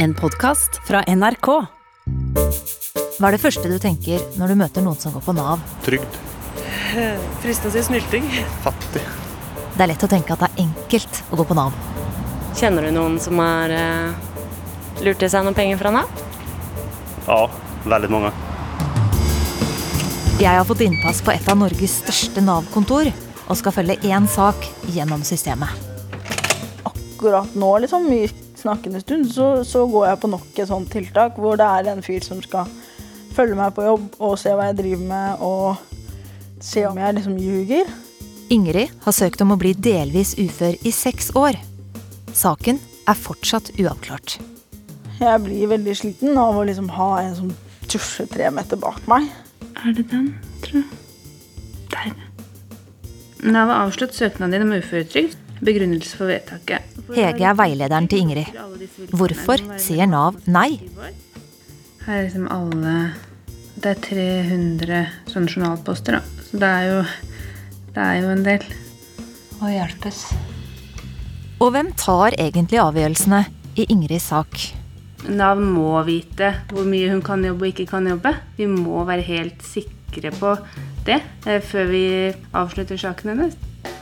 [0.00, 1.46] En podkast fra NRK.
[3.20, 5.60] Hva er det første du tenker når du møter noen som går på Nav?
[5.84, 6.16] Trygd.
[7.42, 8.30] Fristende å si snylting.
[8.64, 9.02] Fattig.
[9.74, 11.76] Det er lett å tenke at det er enkelt å gå på Nav.
[12.56, 14.16] Kjenner du noen som har uh,
[15.04, 16.24] lurt til seg noen penger fra Nav?
[17.28, 17.42] Ja,
[17.84, 18.32] veldig mange.
[20.40, 24.64] Jeg har fått innpass på et av Norges største Nav-kontor og skal følge én sak
[24.96, 25.68] gjennom systemet.
[26.88, 28.30] akkurat nå, liksom, i
[28.60, 32.04] snakkende stund, så, så går jeg på nok et sånt tiltak hvor det er en
[32.04, 32.68] fyr som skal
[33.34, 37.40] følge meg på jobb og se hva jeg driver med, og se om jeg liksom
[37.40, 37.90] ljuger.
[38.50, 41.58] Ingrid har søkt om å bli delvis ufør i seks år.
[42.34, 44.38] Saken er fortsatt uavklart.
[45.20, 47.52] Jeg blir veldig sliten av å liksom ha en som
[47.90, 49.28] tusjer tre meter bak meg.
[49.84, 50.32] Er det den,
[50.64, 50.88] tror jeg?
[51.90, 52.14] Der.
[53.50, 55.36] Nav har avslått søknaden din om uføretrygd.
[55.64, 56.89] Begrunnelse for vedtaket.
[57.14, 58.50] Hege er veilederen til Ingrid.
[59.16, 60.80] Hvorfor sier Nav nei?
[62.06, 62.94] Her er liksom alle
[63.80, 66.44] Det er 300 sånne journalposter, da.
[66.48, 66.98] Så det er jo
[67.94, 68.66] Det er jo en del.
[69.60, 70.24] Å hjelpes.
[71.60, 73.42] Og hvem tar egentlig avgjørelsene
[73.76, 74.54] i Ingrids sak?
[75.28, 78.32] Nav må vite hvor mye hun kan jobbe og ikke kan jobbe.
[78.56, 80.54] Vi må være helt sikre på
[81.04, 82.04] det eh, før vi
[82.56, 83.58] avslutter saken hennes.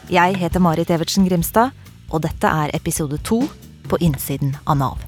[0.09, 1.75] Jeg heter Marit Evertsen Grimstad,
[2.11, 3.43] og dette er episode to
[3.89, 4.99] på innsiden av Nav.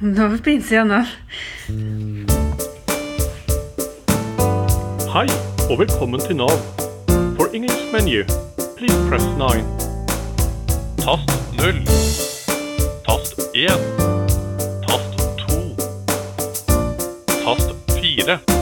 [0.00, 1.06] Nå er vi på innsiden av Nav.
[5.14, 5.28] Hei,
[5.70, 6.56] og velkommen til Nav.
[7.38, 8.24] For English menu,
[8.76, 9.62] please press 9.
[11.04, 11.80] Tast 0.
[13.06, 13.70] Tast 1.
[14.88, 15.62] Tast 2.
[17.44, 18.55] Tast 4.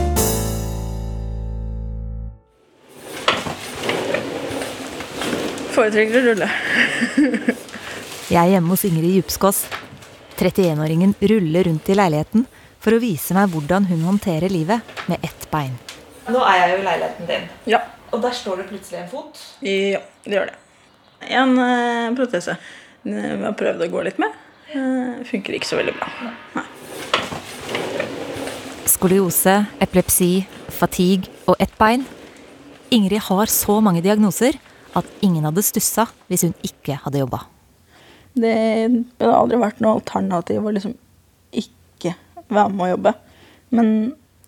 [5.75, 6.49] Foretrekker å rulle.
[8.31, 9.65] Jeg er hjemme hos Ingrid Djupskås.
[10.39, 12.45] 31-åringen ruller rundt i leiligheten
[12.83, 15.75] for å vise meg hvordan hun håndterer livet med ett bein.
[16.31, 17.81] Nå er jeg jo i leiligheten din, Ja,
[18.15, 19.41] og der står det plutselig en fot.
[19.61, 20.59] ja det gjør det.
[21.35, 22.57] En uh, protese.
[23.05, 24.33] Jeg Vi har prøvd å gå litt med.
[24.75, 26.09] Uh, funker ikke så veldig bra.
[26.55, 26.67] Nei.
[28.95, 32.07] Skoliose, epilepsi, fatigue og ett bein.
[32.95, 34.57] Ingrid har så mange diagnoser
[34.99, 37.45] at ingen hadde stussa hvis hun ikke hadde jobba.
[38.35, 38.55] Det,
[39.23, 40.97] har aldri vært noe alternativ å liksom
[41.55, 42.17] ikke
[42.51, 43.15] være med å jobbe.
[43.75, 43.89] Men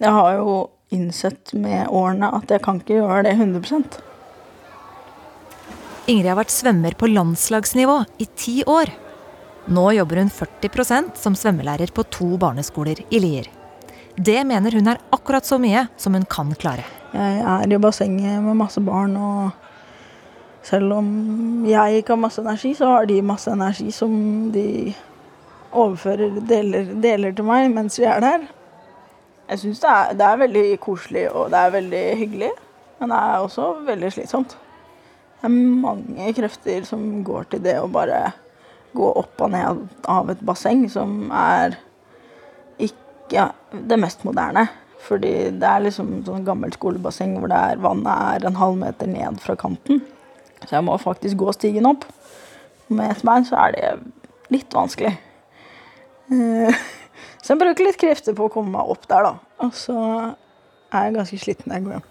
[0.03, 0.57] jeg har jo
[0.95, 4.03] innsett med årene at jeg kan ikke gjøre det 100%
[6.07, 8.93] Ingrid har vært svømmer på landslagsnivå i ti år.
[9.67, 13.49] Nå jobber hun 40% som svømmelærer på to barneskoler i Lier.
[14.15, 16.87] Det mener hun er akkurat så mye som hun kan klare.
[17.11, 19.66] Jeg er i bassenget med masse barn, og
[20.67, 21.09] selv om
[21.69, 24.13] jeg ikke har masse energi, så har de masse energi som
[24.55, 24.93] de
[25.77, 28.47] overfører, deler, deler til meg mens vi er der.
[29.47, 32.55] Jeg syns det, det er veldig koselig og det er veldig hyggelig,
[32.99, 34.57] men det er også veldig slitsomt.
[35.37, 38.33] Det er mange krefter som går til det å bare
[38.97, 41.77] gå opp og ned av et basseng, som er
[42.83, 44.67] ikke det mest moderne.
[45.07, 49.39] Fordi det er liksom sånn gammelt skolebasseng hvor er, vannet er en halv meter ned
[49.45, 50.01] fra kanten.
[50.65, 52.07] Så jeg må faktisk gå stigen opp.
[52.89, 53.91] Med ett bein så er det
[54.55, 55.17] litt vanskelig.
[56.33, 56.87] Eh,
[57.47, 59.37] Så jeg bruker litt krefter på å komme meg opp der, da.
[59.63, 59.95] Og så
[60.91, 62.09] er jeg ganske sliten når jeg går hjem.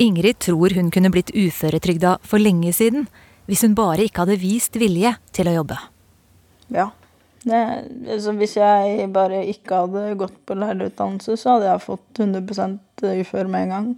[0.00, 3.08] Ingrid tror hun kunne blitt uføretrygda for lenge siden
[3.50, 5.80] hvis hun bare ikke hadde vist vilje til å jobbe.
[6.70, 6.86] Ja.
[7.42, 7.58] Det,
[8.14, 13.50] altså hvis jeg bare ikke hadde gått på lærerutdannelse, så hadde jeg fått 100% ufør
[13.50, 13.90] med en gang.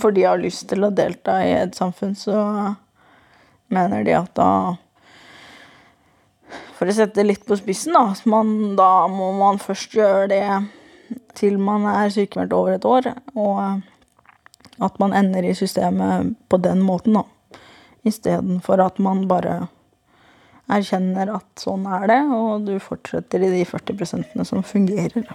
[0.00, 2.36] Fordi jeg har lyst til å delta i et samfunn, så
[3.72, 4.50] mener de at da
[6.78, 10.42] For å sette det litt på spissen, da, man, da må man først gjøre det
[11.38, 13.08] til man er sykemeldt over et år.
[13.34, 13.58] Og
[14.78, 17.24] at man ender i systemet på den måten, da.
[18.06, 19.56] Istedenfor at man bare
[20.70, 25.26] erkjenner at sånn er det, og du fortsetter i de 40% som fungerer.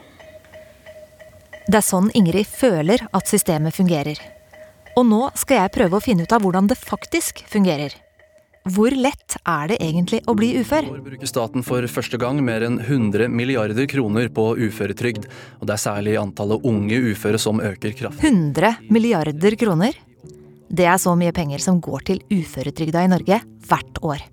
[1.63, 4.19] Det er sånn Ingrid føler at systemet fungerer.
[5.00, 7.95] Og nå skal jeg prøve å finne ut av hvordan det faktisk fungerer.
[8.74, 10.86] Hvor lett er det egentlig å bli ufør?
[10.88, 15.27] I år bruker staten for første gang mer enn 100 milliarder kroner på uføretrygd.
[15.60, 18.31] Og det er særlig antallet unge uføre som øker kraftig.
[18.31, 19.98] 100 milliarder kroner?
[20.68, 24.24] Det er så mye penger som går til uføretrygda i Norge hvert år.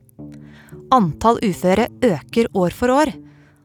[0.94, 3.14] Antall uføre øker år for år.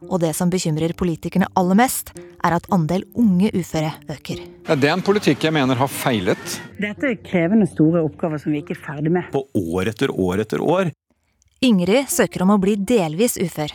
[0.10, 2.12] Og det som bekymrer politikerne aller mest,
[2.46, 4.44] er at andel unge uføre øker.
[4.68, 6.60] Ja, det er en politikk jeg mener har feilet.
[6.81, 9.31] Dette er krevende store oppgaver som vi ikke er ferdig med.
[9.34, 10.92] På år etter år etter år.
[11.66, 13.74] Ingrid søker om å bli delvis ufør.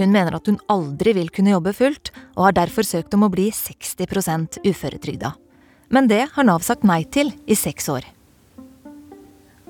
[0.00, 3.32] Hun mener at hun aldri vil kunne jobbe fullt, og har derfor søkt om å
[3.32, 5.34] bli 60% uføretrygda.
[5.90, 8.06] Men det har Nav sagt nei til i seks år.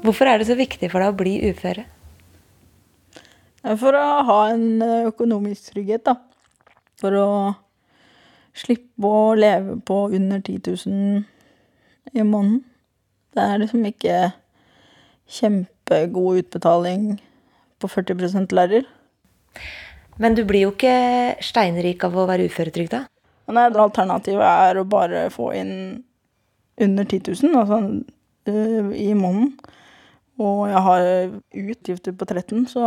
[0.04, 1.84] Hvorfor er det så viktig for deg å bli uføre?
[3.60, 4.80] For å ha en
[5.10, 6.16] økonomisk trygghet, da.
[7.00, 7.28] For å
[8.56, 11.24] slippe å leve på under 10 000
[12.16, 12.62] i måneden.
[13.30, 14.16] Det er liksom ikke
[15.30, 17.12] kjempegod utbetaling
[17.80, 18.88] på 40% lærer.
[20.20, 23.04] Men du blir jo ikke steinrik av å være uføretrygda?
[23.50, 25.74] Nei, alternativet er å bare få inn
[26.80, 27.78] under 10 000 altså,
[28.50, 29.54] uh, i måneden.
[30.40, 31.06] Og jeg har
[31.74, 32.86] utgifter på 13 så,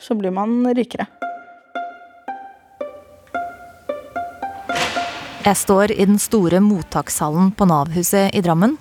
[0.00, 1.06] så blir man rikere.
[5.44, 8.78] Jeg står i den store mottakshallen på Nav-huset i Drammen.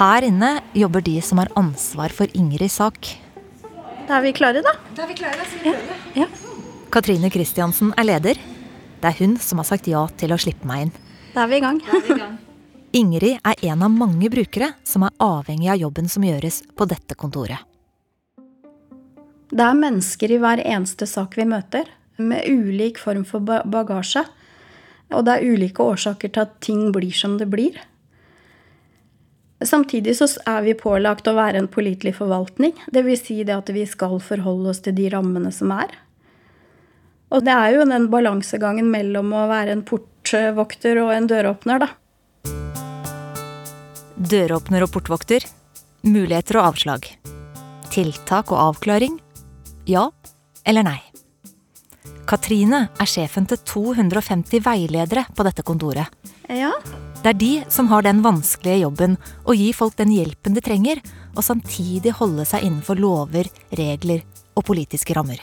[0.00, 3.12] Her inne jobber de som har ansvar for Ingrids sak.
[4.08, 4.74] Da er vi klare, da.
[4.96, 5.46] Da er vi klare, da.
[5.46, 6.26] Så vi ja.
[6.90, 8.42] Katrine Kristiansen er leder.
[9.00, 10.94] Det er hun som har sagt ja til å slippe meg inn.
[11.36, 11.84] Da er vi i gang.
[11.86, 12.38] Da er vi i gang.
[12.92, 17.14] Ingrid er en av mange brukere som er avhengig av jobben som gjøres på dette
[17.14, 17.62] kontoret.
[19.50, 21.86] Det er mennesker i hver eneste sak vi møter,
[22.18, 24.24] med ulik form for bagasje.
[25.14, 27.78] Og det er ulike årsaker til at ting blir som det blir.
[29.62, 32.74] Samtidig så er vi pålagt å være en pålitelig forvaltning.
[32.90, 33.26] Dvs.
[33.26, 35.94] Si at vi skal forholde oss til de rammene som er.
[37.30, 41.92] Og det er jo den balansegangen mellom å være en portvokter og en døråpner, da.
[44.20, 45.46] Døråpner og portvokter.
[46.04, 47.06] Muligheter og avslag.
[47.88, 49.14] Tiltak og avklaring.
[49.88, 50.10] Ja
[50.68, 50.98] eller nei.
[52.28, 56.12] Katrine er sjefen til 250 veiledere på dette kontoret.
[56.52, 56.74] Ja.
[57.22, 59.16] Det er de som har den vanskelige jobben
[59.48, 61.00] å gi folk den hjelpen de trenger,
[61.32, 64.20] og samtidig holde seg innenfor lover, regler
[64.52, 65.40] og politiske rammer.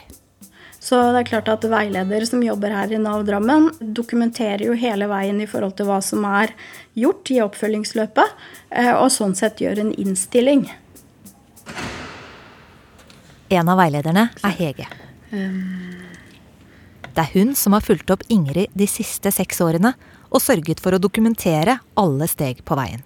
[0.87, 5.09] Så det er klart at veileder som jobber her i Nav Drammen, dokumenterer jo hele
[5.11, 6.53] veien i forhold til hva som er
[6.95, 8.37] gjort i oppfølgingsløpet,
[8.71, 10.63] eh, og sånn sett gjør en innstilling.
[13.51, 14.87] En av veilederne er Hege.
[17.17, 19.91] Det er hun som har fulgt opp Ingrid de siste seks årene
[20.29, 23.03] og sørget for å dokumentere alle steg på veien.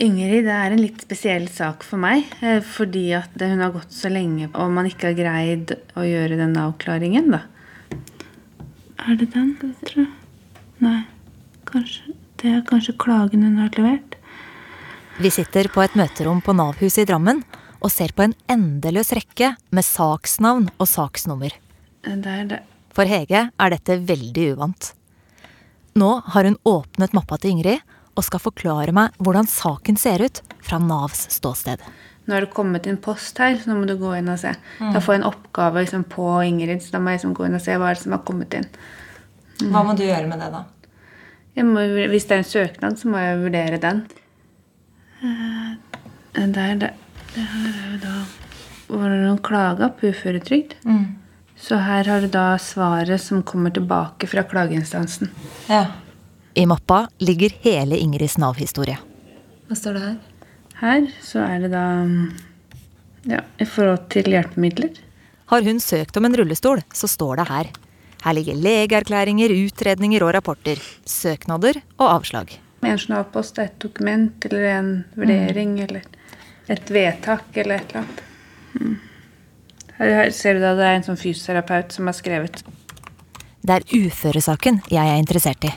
[0.00, 3.92] Ingrid det er en litt spesiell sak for meg, eh, fordi at hun har gått
[3.94, 7.42] så lenge og man ikke har greid å gjøre den avklaringen, da.
[9.04, 9.54] Er det den,
[9.84, 10.12] tror jeg?
[10.84, 11.00] Nei.
[11.68, 14.16] Kanskje Det er kanskje klagen hun har levert.
[15.16, 17.40] Vi sitter på et møterom på Nav-huset i Drammen
[17.80, 21.54] og ser på en endeløs rekke med saksnavn og saksnummer.
[22.04, 22.60] Det er det.
[22.92, 24.90] For Hege er dette veldig uvant.
[25.94, 30.40] Nå har hun åpnet mappa til Ingrid og skal forklare meg hvordan saken ser ut
[30.64, 31.82] fra Navs ståsted.
[32.24, 34.54] Nå har det kommet inn post her, så nå må du gå inn og se.
[34.80, 34.92] Mm.
[34.94, 37.58] Da får jeg en oppgave liksom, på Ingrid, så da må jeg liksom, gå inn
[37.58, 38.68] og se hva er det som har kommet inn.
[39.60, 39.66] Mm.
[39.74, 40.62] Hva må du gjøre med det, da?
[41.68, 44.00] Må, hvis det er en søknad, så må jeg vurdere den.
[45.20, 45.76] Uh,
[46.34, 46.90] der, det,
[47.34, 48.14] det her er jo da
[48.90, 50.74] Var det noen klager på uføretrygd?
[50.84, 51.04] Mm.
[51.56, 55.30] Så her har du da svaret som kommer tilbake fra klageinstansen.
[55.70, 55.86] Ja.
[56.54, 58.94] I mappa ligger hele Ingrids Nav-historie.
[59.66, 60.18] Hva står det her?
[60.78, 61.86] Her så er det da
[63.26, 65.00] ja, i forhold til hjelpemidler.
[65.50, 67.70] Har hun søkt om en rullestol, så står det her.
[68.24, 70.78] Her ligger legeerklæringer, utredninger og rapporter.
[71.04, 72.54] Søknader og avslag.
[72.84, 75.82] En journalpost er et dokument eller en vurdering mm.
[75.88, 76.06] eller
[76.70, 78.22] et vedtak eller et eller annet.
[78.78, 78.94] Mm.
[79.98, 82.62] Her ser du da det er en sånn fysioterapeut som har skrevet.
[83.64, 85.72] Det er uføresaken jeg er interessert i.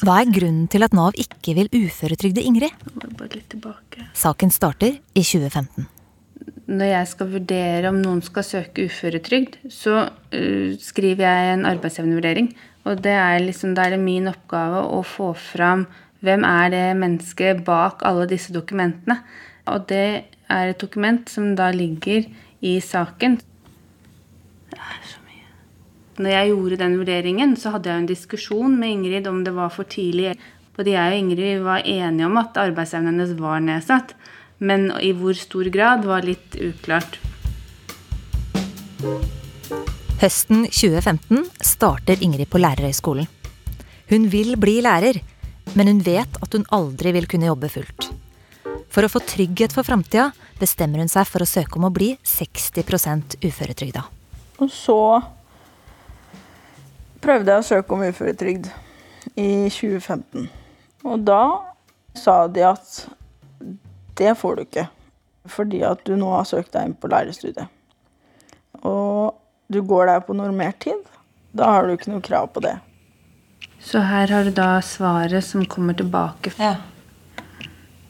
[0.00, 2.74] Hva er grunnen til at Nav ikke vil uføretrygde Ingrid?
[4.16, 5.88] Saken starter i 2015.
[6.70, 12.52] Når jeg skal vurdere om noen skal søke uføretrygd, så uh, skriver jeg en arbeidsevnevurdering.
[12.86, 15.84] Og det er liksom, da er det min oppgave å få fram
[16.24, 19.18] hvem er det mennesket bak alle disse dokumentene.
[19.70, 20.06] Og det
[20.50, 22.28] er et dokument som da ligger
[22.60, 23.40] i saken.
[24.70, 25.19] Det er så.
[26.20, 29.70] Når jeg gjorde den vurderingen, så hadde jeg en diskusjon med Ingrid om det var
[29.72, 30.34] for tidlig.
[30.76, 34.12] Både jeg og Ingrid var enige om at arbeidsevnen hennes var nedsatt.
[34.60, 37.16] Men i hvor stor grad var litt uklart.
[40.20, 43.24] Høsten 2015 starter Ingrid på lærerhøgskolen.
[44.12, 45.22] Hun vil bli lærer,
[45.72, 48.12] men hun vet at hun aldri vil kunne jobbe fullt.
[48.92, 50.28] For å få trygghet for framtida
[50.60, 54.04] bestemmer hun seg for å søke om å bli 60% uføretrygda.
[54.60, 55.00] Og så
[57.20, 58.70] prøvde jeg å søke om uføretrygd
[59.36, 60.48] i 2015.
[61.06, 61.42] Og da
[62.18, 62.94] sa de at
[64.20, 64.86] det får du ikke,
[65.48, 67.68] fordi at du nå har søkt deg inn på lærerstudiet.
[68.82, 69.36] og
[69.70, 70.98] du går der på normert tid,
[71.52, 72.74] da har du ikke noe krav på det.
[73.78, 76.50] Så her har du da svaret som kommer tilbake.
[76.58, 76.74] Ja.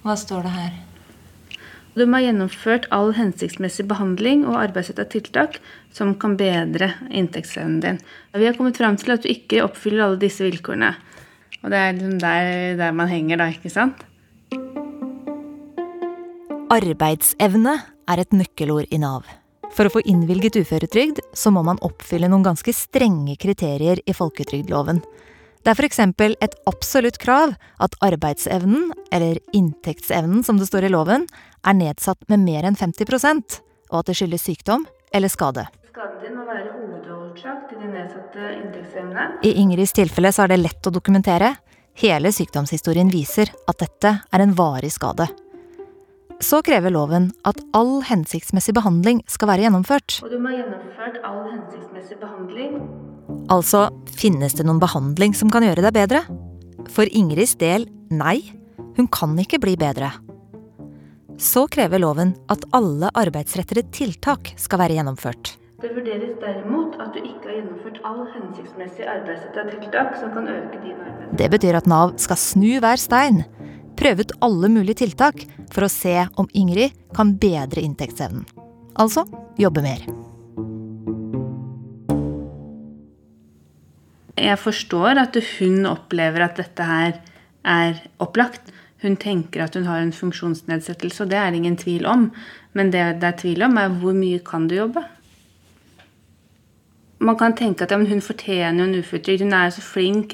[0.01, 0.79] Hva står det her?
[1.99, 5.59] De har gjennomført all hensiktsmessig behandling og arbeidsretta tiltak
[5.95, 7.99] som kan bedre inntektsevnen din.
[8.37, 10.93] Vi har kommet fram til at du ikke oppfyller alle disse vilkårene.
[11.61, 14.07] Og det er liksom der, der man henger, da, ikke sant?
[16.71, 17.75] Arbeidsevne
[18.07, 19.27] er et nøkkelord i Nav.
[19.75, 25.03] For å få innvilget uføretrygd, så må man oppfylle noen ganske strenge kriterier i folketrygdloven.
[25.61, 25.99] Det er f.eks.
[26.01, 27.53] et absolutt krav
[27.85, 31.27] at arbeidsevnen, eller inntektsevnen som det står i loven,
[31.67, 35.67] er nedsatt med mer enn 50% og at det skyldes sykdom eller skade.
[35.91, 39.27] Skaden må være hovedårsak til den nedsatte inntektsevne.
[39.45, 41.53] I Ingrids tilfelle så er det lett å dokumentere.
[42.01, 45.27] Hele sykdomshistorien viser at dette er en varig skade.
[46.41, 50.23] Så krever loven at all hensiktsmessig behandling skal være gjennomført.
[50.25, 52.79] Og du må ha gjennomført all hensiktsmessig behandling.
[53.51, 56.25] Altså, finnes det noen behandling som kan gjøre deg bedre?
[56.91, 58.41] For Ingrids del nei.
[58.97, 60.11] Hun kan ikke bli bedre.
[61.41, 65.55] Så krever loven at alle arbeidsrettede tiltak skal være gjennomført.
[65.81, 70.83] Det vurderes derimot at du ikke har gjennomført all hensiktsmessig arbeidsretta tiltak som kan øke
[70.83, 71.31] din arbeid.
[71.41, 73.47] Det betyr at Nav skal snu hver stein,
[73.97, 75.41] prøve ut alle mulige tiltak
[75.73, 78.45] for å se om Ingrid kan bedre inntektsevnen.
[79.01, 79.25] Altså
[79.57, 80.05] jobbe mer.
[84.41, 87.19] Jeg forstår at hun opplever at dette her
[87.65, 88.73] er opplagt.
[89.03, 92.31] Hun tenker at hun har en funksjonsnedsettelse, og det er det ingen tvil om.
[92.73, 95.05] Men det det er tvil om, er hvor mye kan du jobbe?
[97.21, 99.43] Man kan tenke at ja, hun fortjener en uføretrygd.
[99.45, 100.33] Hun er så flink.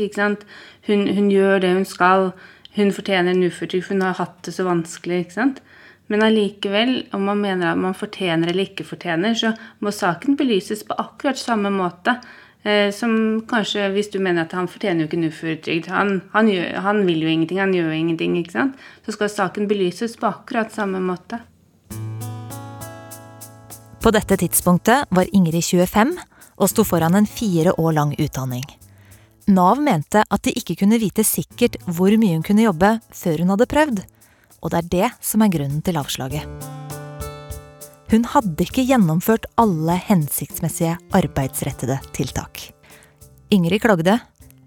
[0.87, 2.31] Hun, hun gjør det hun skal.
[2.77, 5.19] Hun fortjener en uføretrygd, for hun har hatt det så vanskelig.
[5.19, 5.63] ikke sant?
[6.07, 10.85] Men allikevel, om man mener at man fortjener eller ikke fortjener, så må saken belyses
[10.87, 12.21] på akkurat samme måte.
[12.67, 13.13] Eh, som
[13.47, 15.91] kanskje hvis du mener at han fortjener jo ikke en uføretrygd.
[15.95, 16.49] Han, han,
[16.83, 18.39] han, vil jo ingenting, han gjør jo ingenting.
[18.41, 18.81] ikke sant?
[19.07, 21.39] Så skal saken belyses på akkurat samme måte.
[24.03, 26.17] På dette tidspunktet var Ingrid 25
[26.57, 28.65] og sto foran en fire år lang utdanning.
[29.47, 33.55] Nav mente at de ikke kunne vite sikkert hvor mye hun kunne jobbe før hun
[33.55, 34.03] hadde prøvd,
[34.63, 36.86] og det er det som er grunnen til avslaget.
[38.11, 42.69] Hun hadde ikke gjennomført alle hensiktsmessige arbeidsrettede tiltak.
[43.51, 44.21] Ingrid klagde,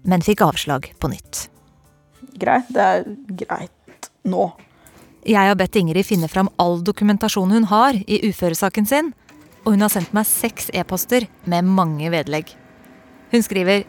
[0.04, 1.46] men fikk avslag på nytt.
[2.40, 3.06] Greit, det er
[3.42, 4.50] greit nå.
[5.24, 9.12] Jeg har bedt Ingrid finne fram all dokumentasjon hun har i uføresaken sin,
[9.64, 12.52] og hun har sendt meg seks e-poster med mange vedlegg.
[13.32, 13.84] Hun skriver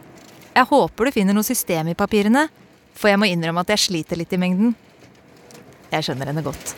[0.52, 2.46] Jeg håper du finner noe system i papirene,
[2.92, 4.74] for jeg må innrømme at jeg sliter litt i mengden.
[5.92, 6.74] Jeg skjønner henne godt.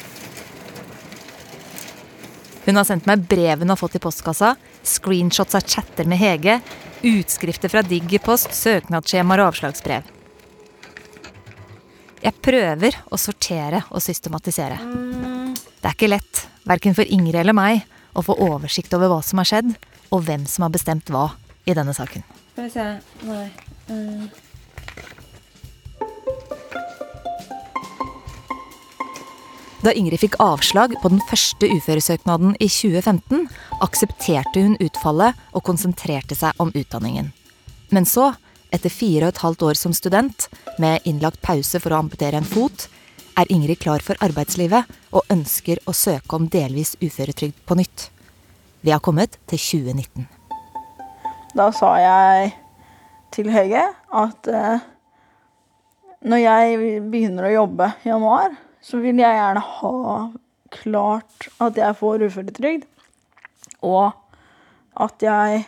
[2.64, 6.58] Hun har sendt meg brev hun har fått i postkassa, screenshots av chatter med Hege,
[7.04, 10.06] utskrifter fra Digipost, søknadsskjemaer og avslagsbrev.
[12.24, 14.78] Jeg prøver å sortere og systematisere.
[14.80, 17.82] Det er ikke lett, verken for Ingrid eller meg,
[18.16, 19.74] å få oversikt over hva som har skjedd,
[20.08, 21.26] og hvem som har bestemt hva
[21.68, 22.24] i denne saken.
[22.54, 22.88] Skal vi se
[23.28, 23.46] Nei.
[23.90, 24.28] Mm.
[29.84, 33.42] Da Ingrid fikk avslag på den første uføresøknaden i 2015,
[33.84, 37.28] aksepterte hun utfallet og konsentrerte seg om utdanningen.
[37.92, 38.30] Men så,
[38.72, 40.48] etter fire og et halvt år som student,
[40.80, 42.86] med innlagt pause for å amputere en fot,
[43.36, 48.08] er Ingrid klar for arbeidslivet og ønsker å søke om delvis uføretrygd på nytt.
[48.80, 50.24] Vi har kommet til 2019.
[51.60, 52.54] Da sa jeg
[53.36, 54.92] til Hege at eh,
[56.24, 59.94] når jeg begynner å jobbe i januar, så vil jeg gjerne ha
[60.74, 62.84] klart at jeg får uføretrygd,
[63.84, 64.12] og
[65.00, 65.64] at jeg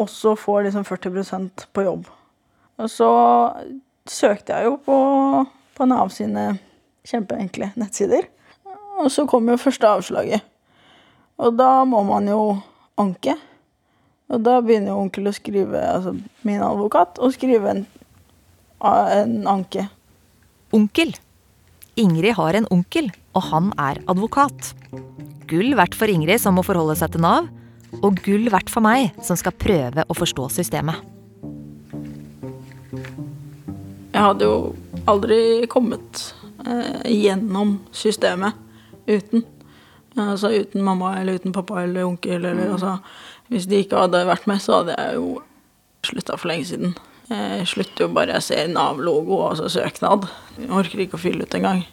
[0.00, 2.08] også får liksom 40% på jobb.
[2.80, 3.10] Og så
[4.08, 4.98] søkte jeg jo på,
[5.76, 6.56] på Nav sine
[7.06, 8.26] kjempeenkle nettsider.
[9.02, 10.42] Og så kom jo første avslaget.
[11.42, 12.42] Og da må man jo
[13.00, 13.36] anke.
[14.32, 16.14] Og da begynner jo onkel å skrive, altså
[16.46, 17.82] min advokat, å skrive en,
[18.82, 19.88] en anke.
[20.72, 21.12] Onkel?
[22.02, 24.72] Ingrid har en onkel, og han er advokat.
[25.50, 27.46] Gull verdt for Ingrid som må forholde seg til Nav,
[28.00, 30.98] og gull verdt for meg som skal prøve å forstå systemet.
[34.12, 34.56] Jeg hadde jo
[35.08, 35.38] aldri
[35.72, 36.24] kommet
[36.66, 38.58] eh, gjennom systemet
[39.06, 39.46] uten.
[40.18, 42.98] Altså uten mamma eller uten pappa eller onkel eller altså
[43.48, 45.32] Hvis de ikke hadde vært med, så hadde jeg jo
[46.06, 46.94] slutta for lenge siden.
[47.32, 50.26] Jeg slutter jo bare jeg ser Nav-logo, altså søknad.
[50.58, 51.84] Jeg orker ikke å fylle ut engang.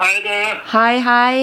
[0.00, 0.36] Hei, du.
[0.72, 1.34] Hei, hei.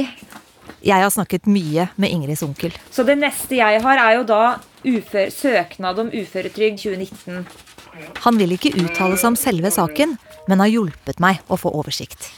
[0.86, 2.74] Jeg har snakket mye med Ingrids onkel.
[2.94, 4.42] Så det neste jeg har, er jo da
[4.86, 7.46] ufør, søknad om uføretrygd 2019.
[8.25, 12.30] Han vil ikke uttale seg om selve saken, men har hjulpet meg å få oversikt.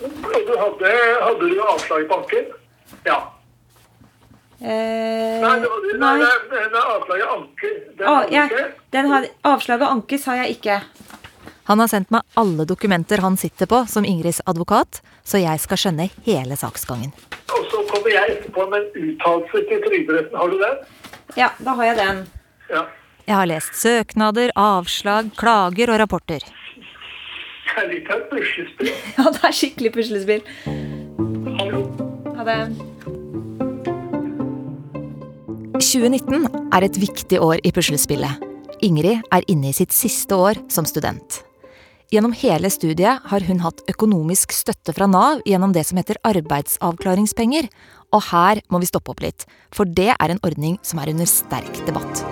[0.00, 2.50] Du hadde, hadde du avslag i banken?
[3.06, 3.20] Ja.
[4.60, 6.18] Eh, Nei, det var, nei.
[6.20, 6.32] nei.
[6.50, 7.76] det det er avslag i anker.
[7.96, 10.80] Det hadde du jeg, den har, avslaget anke har jeg ikke.
[11.70, 15.80] Han har sendt meg alle dokumenter han sitter på som Ingrids advokat, så jeg skal
[15.80, 17.12] skjønne hele saksgangen.
[17.54, 20.36] Og så kommer jeg etterpå med en uttalelse til Trygderetten.
[20.36, 20.80] Har du den?
[21.38, 22.24] Ja, da har jeg den.
[22.70, 22.84] Ja.
[23.26, 26.44] Jeg har lest søknader, avslag, klager og rapporter.
[27.70, 28.90] Det er litt av et puslespill.
[29.16, 30.42] Ja, det er skikkelig puslespill.
[32.34, 32.60] Ha det.
[35.80, 36.44] 2019
[36.76, 38.42] er et viktig år i puslespillet.
[38.84, 41.40] Ingrid er inne i sitt siste år som student.
[42.12, 47.70] Gjennom hele studiet har hun hatt økonomisk støtte fra Nav gjennom det som heter arbeidsavklaringspenger.
[48.12, 51.28] Og her må vi stoppe opp litt, for det er en ordning som er under
[51.30, 52.24] sterk debatt.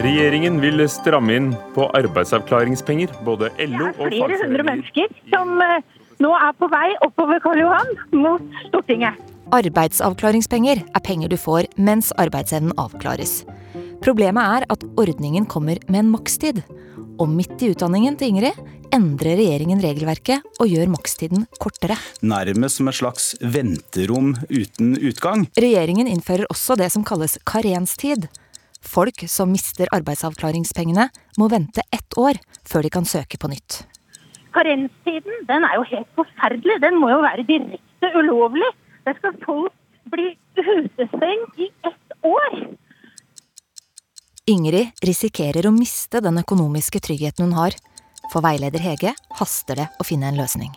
[0.00, 3.12] Regjeringen vil stramme inn på arbeidsavklaringspenger.
[3.22, 5.82] Både LO og Det er flere hundre mennesker som eh,
[6.24, 9.20] nå er på vei oppover Karl Johan mot Stortinget.
[9.50, 13.40] Arbeidsavklaringspenger er penger du får mens arbeidsevnen avklares.
[13.98, 16.60] Problemet er at ordningen kommer med en makstid.
[17.20, 18.60] Og midt i utdanningen til Ingrid
[18.94, 21.98] endrer regjeringen regelverket og gjør makstiden kortere.
[22.22, 25.48] Nærmest som et slags venterom uten utgang.
[25.58, 28.28] Regjeringen innfører også det som kalles karenstid.
[28.80, 33.82] Folk som mister arbeidsavklaringspengene, må vente ett år før de kan søke på nytt.
[34.54, 36.78] Karenstiden den er jo helt forferdelig.
[36.86, 38.70] Den må jo være direkte ulovlig.
[39.06, 39.72] Der skal folk
[40.12, 42.58] bli utestengt i ett år.
[44.50, 47.76] Ingrid risikerer å miste den økonomiske tryggheten hun har.
[48.32, 50.72] For veileder Hege haster det å finne en løsning.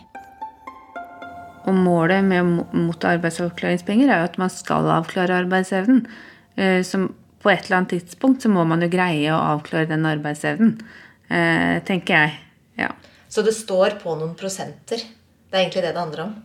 [1.63, 6.05] Og målet med å motta arbeidsavklaringspenger er jo at man skal avklare arbeidsevnen.
[6.55, 7.11] Så Som
[7.43, 10.77] på et eller annet tidspunkt så må man jo greie å avklare den arbeidsevnen,
[11.27, 12.37] eh, tenker jeg.
[12.79, 12.93] Ja.
[13.27, 15.03] Så det står på noen prosenter.
[15.03, 16.35] Det er egentlig det det handler om.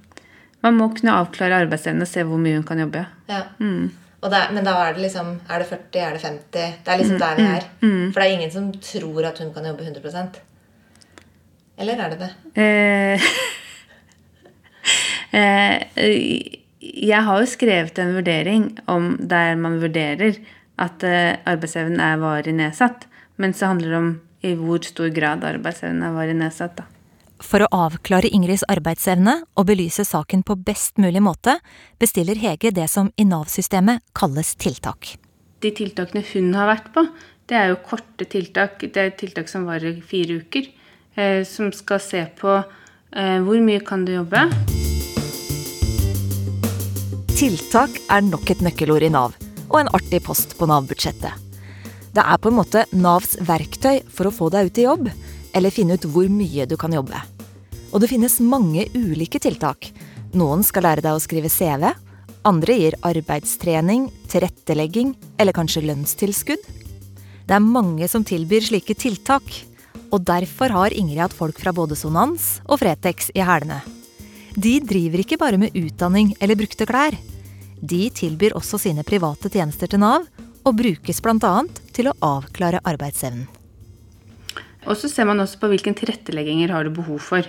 [0.64, 3.04] Man må kunne avklare arbeidsevnen og se hvor mye hun kan jobbe.
[3.30, 3.44] Ja.
[3.62, 3.90] Mm.
[4.18, 6.78] Det men da er det liksom Er det 40, er det 50?
[6.84, 7.64] Det er liksom Mm, der vi mm, er.
[7.80, 8.12] mm.
[8.12, 10.40] For det er ingen som tror at hun kan jobbe 100%
[11.78, 12.30] Eller er det det?
[12.56, 13.20] Eh,
[15.38, 20.34] eh, jeg har jo skrevet en vurdering om der man vurderer
[20.78, 23.06] at eh, arbeidsevnen er varig nedsatt.
[23.36, 26.76] Men så handler det om i hvor stor grad arbeidsevnen er varig nedsatt.
[26.76, 26.84] da.
[27.38, 31.58] For å avklare Ingrids arbeidsevne og belyse saken på best mulig måte,
[32.02, 35.14] bestiller Hege det som i Nav-systemet kalles tiltak.
[35.62, 37.06] De tiltakene hun har vært på,
[37.48, 38.82] det er jo korte tiltak.
[38.82, 40.68] Det er tiltak som varer fire uker.
[41.18, 44.44] Eh, som skal se på eh, hvor mye kan du jobbe.
[47.38, 49.34] Tiltak er nok et nøkkelord i Nav,
[49.68, 51.46] og en artig post på Nav-budsjettet.
[52.14, 55.10] Det er på en måte Navs verktøy for å få deg ut i jobb,
[55.56, 57.20] eller finne ut hvor mye du kan jobbe.
[57.92, 59.90] Og det finnes mange ulike tiltak.
[60.36, 61.88] Noen skal lære deg å skrive CV,
[62.48, 66.68] andre gir arbeidstrening, tilrettelegging eller kanskje lønnstilskudd.
[67.48, 69.46] Det er mange som tilbyr slike tiltak,
[70.12, 73.80] og derfor har Ingrid hatt folk fra både Sonans og Fretex i hælene.
[74.58, 77.16] De driver ikke bare med utdanning eller brukte klær.
[77.80, 80.26] De tilbyr også sine private tjenester til Nav,
[80.66, 81.54] og brukes bl.a.
[81.94, 83.46] til å avklare arbeidsevnen.
[84.88, 87.44] Og så ser man også på hvilken tilrettelegginger har du behov for.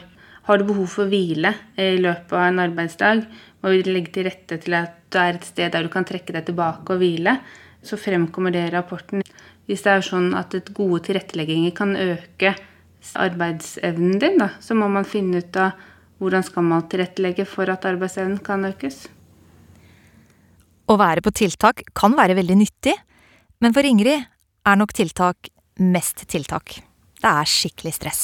[0.50, 3.24] Har du behov for hvile i løpet av en arbeidsdag,
[3.62, 6.36] må vi legge til rette til at du er et sted der du kan trekke
[6.36, 7.38] deg tilbake og hvile.
[7.86, 9.24] Så fremkommer det i rapporten.
[9.70, 12.56] Hvis det er sånn at gode tilrettelegginger kan øke
[13.16, 15.78] arbeidsevnen din, da, så må man finne ut av
[16.20, 19.06] hvordan skal man tilrettelegge for at arbeidsevnen kan økes.
[20.90, 22.98] Å være på tiltak kan være veldig nyttig,
[23.64, 26.82] men for Ingrid er nok tiltak mest tiltak.
[27.20, 28.22] Det er skikkelig stress.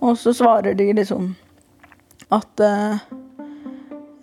[0.00, 1.34] Og så svarer de liksom
[2.32, 2.96] at uh,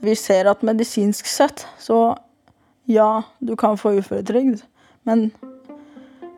[0.04, 2.16] vi ser at medisinsk sett så
[2.90, 4.64] ja, du kan få uføretrygd,
[5.08, 5.30] men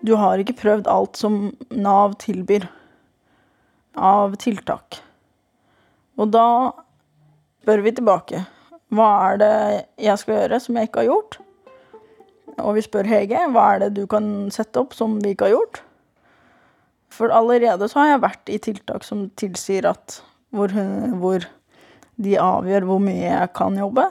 [0.05, 2.67] du har ikke prøvd alt som Nav tilbyr
[3.95, 4.99] av tiltak.
[6.19, 6.47] Og da
[7.63, 8.43] spør vi tilbake.
[8.93, 9.55] Hva er det
[10.03, 11.39] jeg skal gjøre som jeg ikke har gjort?
[12.61, 15.57] Og vi spør Hege hva er det du kan sette opp som vi ikke har
[15.57, 15.84] gjort?
[17.15, 20.19] For allerede så har jeg vært i tiltak som tilsier at
[20.55, 20.71] hvor,
[21.19, 21.45] hvor
[22.21, 24.07] de avgjør hvor mye jeg kan jobbe.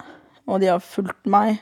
[0.48, 1.60] Og de har fulgt meg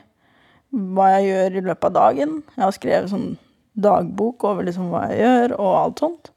[0.73, 2.37] hva jeg gjør i løpet av dagen.
[2.55, 3.33] Jeg har skrevet sånn
[3.73, 6.31] dagbok over liksom hva jeg gjør, og alt sånt.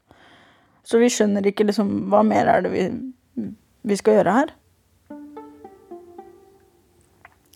[0.87, 2.85] Så vi skjønner ikke liksom hva mer er det vi,
[3.87, 4.53] vi skal gjøre her.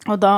[0.09, 0.35] Og da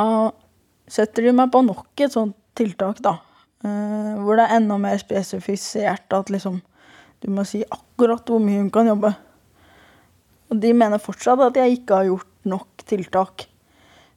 [0.91, 3.17] setter de meg på nok et sånt tiltak, da.
[3.63, 6.59] Eh, hvor det er enda mer spesifisert at liksom
[7.23, 9.13] du må si akkurat hvor mye hun kan jobbe.
[10.51, 13.47] Og de mener fortsatt at jeg ikke har gjort nok tiltak.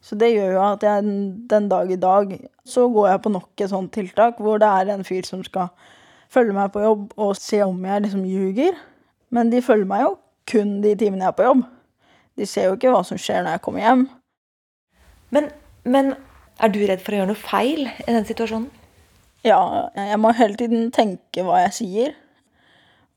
[0.02, 1.04] Så det gjør jo at jeg
[1.50, 2.34] den dag i dag
[2.66, 5.70] så går jeg på nok et sånt tiltak hvor det er en fyr som skal
[6.30, 8.76] følge meg på jobb og se om jeg liksom ljuger.
[9.30, 10.12] Men de følger meg jo
[10.50, 11.64] kun de timene jeg er på jobb.
[12.36, 14.04] De ser jo ikke hva som skjer når jeg kommer hjem.
[15.34, 15.48] Men,
[15.84, 16.12] men
[16.62, 18.68] er du redd for å gjøre noe feil i den situasjonen?
[19.46, 19.58] Ja,
[19.94, 22.14] jeg må hele tiden tenke hva jeg sier.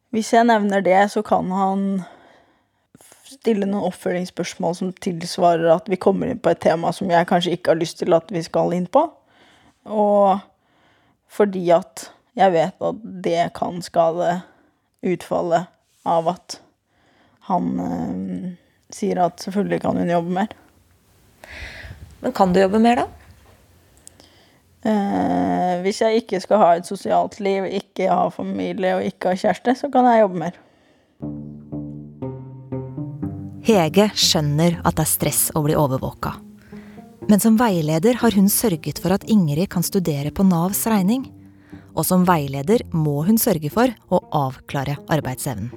[0.10, 1.84] Hvis jeg nevner det, så kan han
[3.30, 7.54] stille noen oppfølgingsspørsmål som tilsvarer at vi kommer inn på et tema som jeg kanskje
[7.56, 9.06] ikke har lyst til at vi skal inn på.
[9.86, 10.39] Og
[11.30, 14.39] fordi at jeg vet at det kan skade
[15.06, 15.69] utfallet
[16.10, 16.58] av at
[17.50, 18.50] han øh,
[18.93, 20.58] sier at selvfølgelig kan hun jobbe mer.
[22.19, 23.19] Men kan du jobbe mer, da?
[24.80, 29.39] Eh, hvis jeg ikke skal ha et sosialt liv, ikke ha familie og ikke ha
[29.39, 30.60] kjæreste, så kan jeg jobbe mer.
[33.70, 36.38] Hege skjønner at det er stress å bli overvåka.
[37.30, 41.28] Men som veileder har hun sørget for at Ingrid kan studere på Navs regning.
[41.94, 45.70] Og som veileder må hun sørge for å avklare arbeidsevnen.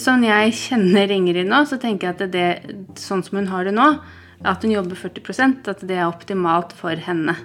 [0.00, 2.46] Sånn jeg kjenner Ingrid nå, så tenker jeg at det,
[2.98, 3.90] sånn som hun har det nå,
[4.46, 7.36] at hun jobber 40% at det er optimalt for henne.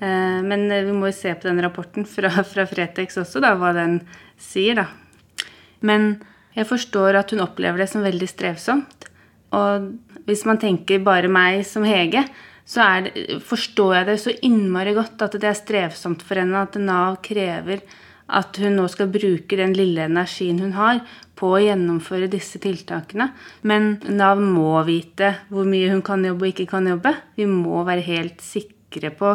[0.00, 3.74] Eh, men vi må jo se på den rapporten fra, fra Fretex også, da, hva
[3.76, 4.00] den
[4.40, 5.46] sier, da.
[5.84, 6.14] Men
[6.56, 9.08] jeg forstår at hun opplever det som veldig strevsomt.
[9.56, 9.90] Og
[10.28, 12.24] hvis man tenker bare meg som Hege,
[12.70, 16.78] så det, forstår jeg det så innmari godt at det er strevsomt for henne at
[16.78, 17.82] Nav krever
[18.30, 21.00] at hun nå skal bruke den lille energien hun har
[21.38, 23.30] på å gjennomføre disse tiltakene.
[23.66, 27.14] Men Nav må vite hvor mye hun kan jobbe og ikke kan jobbe.
[27.34, 29.34] Vi må være helt sikre på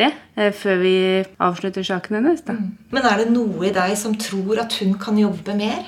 [0.00, 0.94] det eh, før vi
[1.42, 2.44] avslutter saken hennes.
[2.46, 2.56] Da.
[2.56, 2.70] Mm.
[2.94, 5.84] Men er det noe i deg som tror at hun kan jobbe mer?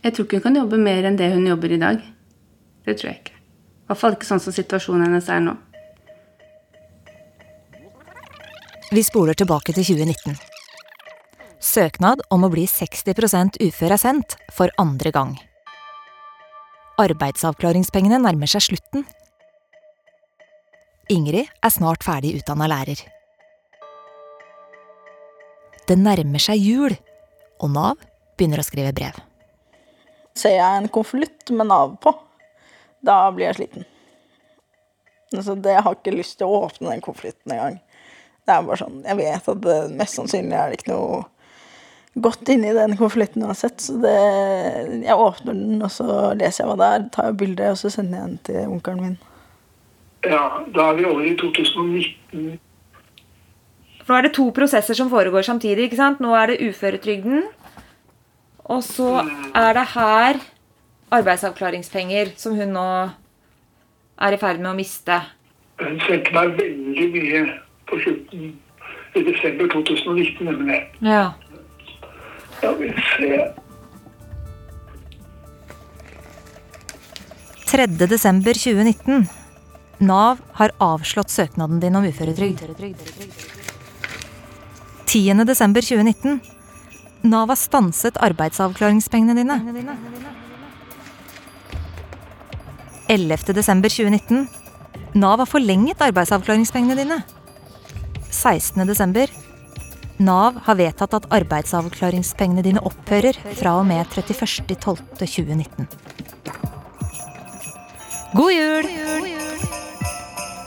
[0.00, 2.04] Jeg tror ikke hun kan jobbe mer enn det hun jobber i dag.
[2.84, 3.36] Det tror jeg ikke.
[3.36, 5.56] I hvert fall ikke sånn som situasjonen hennes er nå.
[8.90, 10.38] Vi spoler tilbake til 2019.
[11.60, 15.36] Søknad om å bli 60 ufør er sendt for andre gang.
[16.98, 19.04] Arbeidsavklaringspengene nærmer seg slutten.
[21.10, 23.00] Ingrid er snart ferdig utdanna lærer.
[25.88, 26.92] Det nærmer seg jul,
[27.58, 28.04] og Nav
[28.38, 29.16] begynner å skrive brev.
[30.38, 32.12] Ser jeg en konvolutt med Nav på,
[33.02, 33.88] da blir jeg sliten.
[35.34, 37.80] Altså, det, jeg ikke lyst til å åpne den konvolutten engang.
[38.46, 41.20] Det er bare sånn, Jeg vet at det, mest sannsynlig er det ikke noe
[42.22, 43.82] godt inni den konvolutten uansett.
[43.82, 44.14] Så det,
[45.02, 46.06] jeg åpner den, og så
[46.38, 49.04] leser jeg hva det er, tar jeg bilde, og så sender jeg den til onkelen
[49.08, 49.18] min.
[50.24, 52.58] Ja, da er vi over i 2019.
[54.04, 55.88] For nå er det to prosesser som foregår samtidig.
[55.88, 56.20] ikke sant?
[56.20, 57.44] Nå er det uføretrygden.
[58.70, 60.40] Og så er det her
[61.10, 62.86] arbeidsavklaringspenger som hun nå
[64.20, 65.16] er i ferd med å miste.
[65.80, 67.40] Hun sendte meg veldig mye
[67.88, 68.50] på slutten
[69.16, 70.80] i desember 2019, nemlig.
[71.02, 71.24] Ja.
[72.62, 73.54] Ja, vi ser
[77.70, 77.86] 3.
[78.10, 79.39] desember 2019.
[80.00, 82.62] Nav har avslått søknaden din om uføretrygd.
[85.04, 85.44] 10.
[85.44, 86.40] desember 2019.
[87.28, 89.58] Nav har stanset arbeidsavklaringspengene dine.
[93.12, 93.52] 11.
[93.52, 94.48] desember 2019.
[95.20, 97.20] Nav har forlenget arbeidsavklaringspengene dine.
[98.30, 98.86] 16.
[98.88, 99.28] desember.
[100.16, 105.92] Nav har vedtatt at arbeidsavklaringspengene dine opphører fra og med 31.12.2019.
[108.32, 108.88] God jul!
[108.88, 109.89] God jul!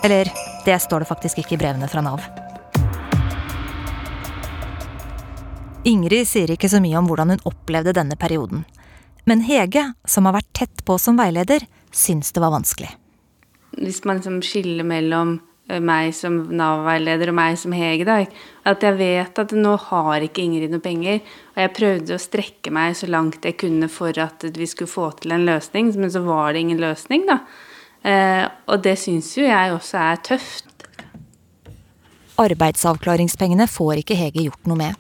[0.04, 0.32] Eller
[0.66, 2.26] det står det faktisk ikke i brevene fra Nav.
[5.88, 8.64] Ingrid sier ikke så mye om hvordan hun opplevde denne perioden.
[9.28, 12.92] Men Hege, som har vært tett på som veileder, syns det var vanskelig.
[13.80, 15.40] Hvis man liksom skiller mellom
[15.72, 18.06] Eh, meg som Nav-veileder og meg som Hege.
[18.08, 18.20] Da.
[18.68, 21.22] At jeg vet at nå har ikke Ingrid noe penger.
[21.56, 25.12] Og jeg prøvde å strekke meg så langt jeg kunne for at vi skulle få
[25.22, 27.40] til en løsning, men så var det ingen løsning, da.
[28.04, 30.70] Eh, og det syns jo jeg også er tøft.
[32.44, 35.00] Arbeidsavklaringspengene får ikke Hege gjort noe med.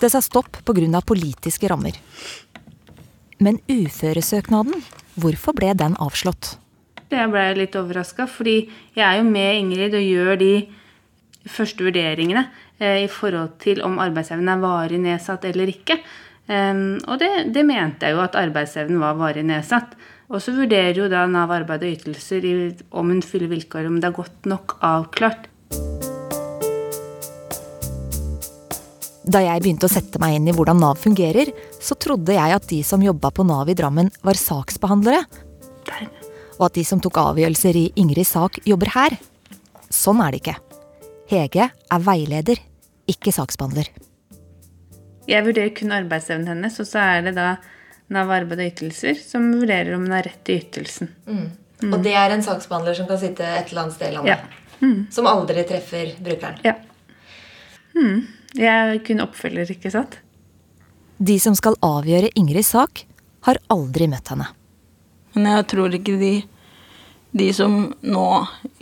[0.00, 1.00] Det sa stopp pga.
[1.06, 1.94] politiske rammer.
[3.38, 4.82] Men uføresøknaden,
[5.14, 6.56] hvorfor ble den avslått?
[7.10, 10.54] Jeg ble litt overraska, fordi jeg er jo med Ingrid og gjør de
[11.44, 12.46] første vurderingene
[12.80, 16.00] eh, i forhold til om arbeidsevnen er varig nedsatt eller ikke.
[16.44, 19.94] Um, og det, det, mente jeg jo at arbeidsevnen var varig nedsatt.
[20.34, 22.54] Og så vurderer jo da Nav arbeid og ytelser i,
[22.90, 25.46] om hun fyller vilkår, om det er godt nok avklart.
[29.24, 32.66] Da jeg begynte å sette meg inn i hvordan Nav fungerer, så trodde jeg at
[32.68, 35.22] de som jobba på Nav i Drammen, var saksbehandlere.
[36.58, 39.16] Og at de som tok avgjørelser i Ingrids sak, jobber her.
[39.86, 40.56] Sånn er det ikke.
[41.30, 42.58] Hege er veileder,
[43.10, 43.86] ikke saksbehandler.
[45.30, 47.54] Jeg vurderer kun arbeidsevnen hennes, og så er det da
[48.12, 51.08] Nav arbeid og ytelser som vurderer om hun har rett til ytelsen.
[51.24, 51.46] Mm.
[51.92, 54.34] Og det er en saksbehandler som kan sitte et eller annet sted i landet?
[54.34, 54.84] Ja.
[54.84, 55.06] Mm.
[55.14, 56.60] Som aldri treffer brukeren?
[56.64, 56.76] Ja.
[57.96, 58.26] Mm.
[58.54, 60.18] Jeg er kun oppfølger, ikke sant?
[61.18, 63.04] De som skal avgjøre Ingrids sak,
[63.44, 64.46] har aldri møtt henne.
[65.34, 66.32] Men jeg tror ikke de,
[67.36, 68.28] de som nå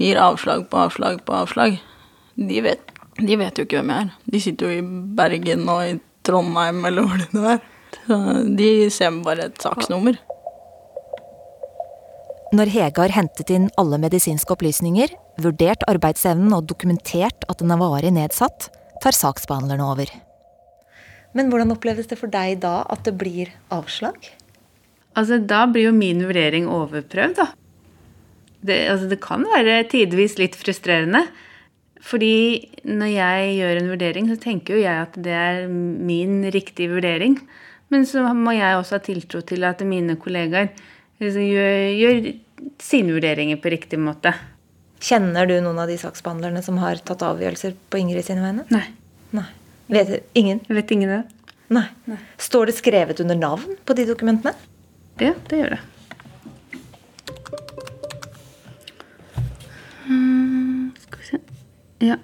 [0.01, 1.79] gir avslag på avslag på avslag,
[2.37, 4.15] de vet, de vet jo ikke hvem jeg er.
[4.35, 7.63] De sitter jo i Bergen og i Trondheim eller hvor det er.
[8.59, 10.19] De ser bare et saksnummer.
[12.53, 17.81] Når Hege har hentet inn alle medisinske opplysninger, vurdert arbeidsevnen og dokumentert at den er
[17.81, 18.69] varig nedsatt,
[19.01, 20.13] tar saksbehandlerne over.
[21.33, 24.19] Men hvordan oppleves det for deg da at det blir avslag?
[25.17, 27.49] Altså, Da blir jo min vurdering overprøvd, da.
[28.63, 31.25] Det, altså, det kan være tidvis litt frustrerende.
[32.03, 36.91] Fordi når jeg gjør en vurdering, så tenker jo jeg at det er min riktige
[36.91, 37.39] vurdering.
[37.93, 40.71] Men så må jeg også ha tiltro til at mine kollegaer
[41.21, 41.43] gjør,
[41.99, 42.31] gjør
[42.81, 44.33] sine vurderinger på riktig måte.
[45.03, 48.65] Kjenner du noen av de saksbehandlerne som har tatt avgjørelser på Ingrid sine vegne?
[48.73, 48.87] Nei.
[49.37, 49.49] Nei.
[49.93, 50.63] Vet ingen?
[50.71, 51.23] Vet ingen det.
[51.73, 51.89] Nei.
[52.09, 52.21] Nei.
[52.41, 54.55] Står det skrevet under navn på de dokumentene?
[55.21, 55.83] Ja, det gjør det.
[60.09, 61.43] Mm, skal vi se
[62.09, 62.17] Ja.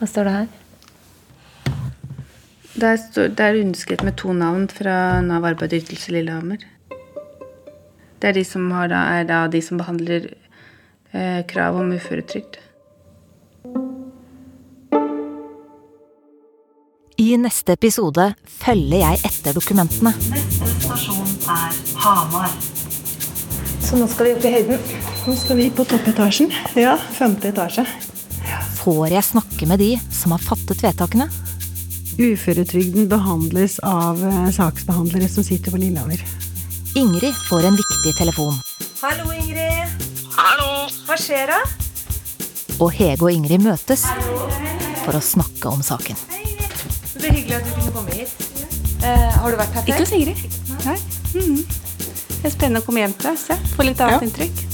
[0.00, 0.63] Hva står det her?
[2.84, 4.94] Der står, det er underskrevet med to navn fra
[5.24, 6.60] Nav arbeid og ytelse Lillehammer.
[8.20, 10.26] Det er de som, har da, er da de som behandler
[11.12, 12.58] eh, krav om uføretrygd.
[17.24, 18.26] I neste episode
[18.58, 20.12] følger jeg etter dokumentene.
[20.34, 22.52] Neste stasjon er Hamar.
[23.80, 24.84] Så nå skal vi opp i høyden.
[25.24, 26.52] Nå skal vi på toppetasjen.
[26.76, 27.86] Ja, femte etasje.
[28.82, 31.30] Får jeg snakke med de som har fattet vedtakene?
[32.18, 36.20] Uføretrygden behandles av eh, saksbehandlere som sitter på Lillehammer.
[36.94, 38.54] Ingrid får en viktig telefon.
[39.02, 40.04] Hallo, Ingrid.
[40.36, 40.68] Hallo.
[41.08, 41.58] Hva skjer da?
[42.78, 44.04] Og Hege og Ingrid møtes
[45.04, 46.18] for å snakke om saken.
[47.14, 48.46] Det er hyggelig at du kunne komme hit.
[49.04, 49.90] Uh, har du vært her før?
[49.90, 50.46] Ikke hos Ingrid.
[50.86, 50.96] Nei.
[51.34, 51.58] Mm.
[51.64, 53.42] Det er spennende å komme hjem til deg.
[53.42, 53.58] Se.
[53.74, 54.28] Få litt annet Ja.
[54.28, 54.64] inntrykk.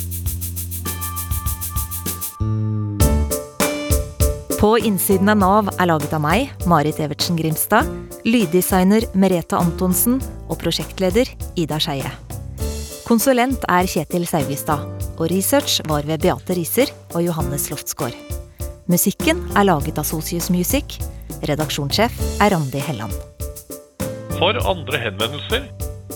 [4.60, 7.86] På innsiden av Nav er laget av meg, Marit Evertsen Grimstad,
[8.28, 10.18] lyddesigner Merete Antonsen
[10.52, 12.10] og prosjektleder Ida Skeie.
[13.08, 14.84] Konsulent er Kjetil Saugestad,
[15.16, 18.12] og research var ved Beate Riser og Johannes Loftsgaard.
[18.84, 21.00] Musikken er laget av Socius Music.
[21.48, 23.16] Redaksjonssjef er Randi Helland.
[24.36, 25.70] For andre henvendelser,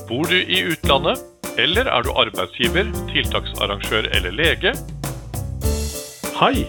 [0.04, 1.24] bor du i utlandet,
[1.56, 4.76] eller er du arbeidsgiver, tiltaksarrangør eller lege?
[6.36, 6.68] Hei!